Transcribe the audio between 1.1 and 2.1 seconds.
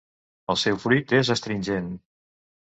és astringent.